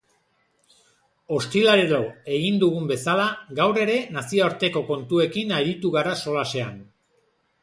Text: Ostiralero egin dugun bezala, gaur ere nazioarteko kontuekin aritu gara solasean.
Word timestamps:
Ostiralero 1.39 1.99
egin 2.37 2.57
dugun 2.63 2.89
bezala, 2.93 3.27
gaur 3.61 3.79
ere 3.85 3.99
nazioarteko 4.17 4.85
kontuekin 4.91 5.55
aritu 5.61 5.97
gara 5.99 6.17
solasean. 6.27 6.75